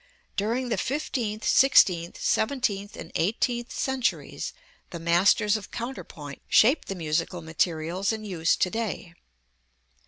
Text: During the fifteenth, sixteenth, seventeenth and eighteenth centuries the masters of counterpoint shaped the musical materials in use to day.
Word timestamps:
During 0.35 0.69
the 0.69 0.79
fifteenth, 0.79 1.45
sixteenth, 1.47 2.19
seventeenth 2.19 2.95
and 2.97 3.11
eighteenth 3.13 3.71
centuries 3.71 4.51
the 4.89 4.97
masters 4.97 5.55
of 5.55 5.69
counterpoint 5.69 6.41
shaped 6.47 6.87
the 6.87 6.95
musical 6.95 7.43
materials 7.43 8.11
in 8.11 8.23
use 8.23 8.55
to 8.55 8.71
day. 8.71 9.13